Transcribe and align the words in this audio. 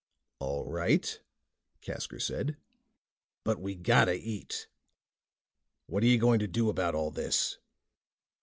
"All 0.39 0.65
right," 0.65 1.21
Casker 1.83 2.19
said, 2.19 2.57
"but 3.43 3.61
we 3.61 3.75
gotta 3.75 4.15
eat. 4.15 4.67
What're 5.85 6.05
you 6.07 6.17
going 6.17 6.39
to 6.39 6.47
do 6.47 6.69
about 6.71 6.95
all 6.95 7.11
this?" 7.11 7.59